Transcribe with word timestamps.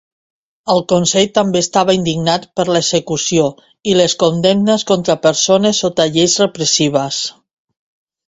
El 0.75 0.79
Consell 0.91 1.27
també 1.33 1.59
estava 1.65 1.93
indignat 1.97 2.47
per 2.59 2.65
l'execució 2.69 3.45
i 3.93 3.95
les 3.99 4.15
condemnes 4.23 4.87
contra 4.93 5.17
persones 5.29 5.83
sota 5.85 6.09
lleis 6.17 6.39
repressives. 6.45 7.21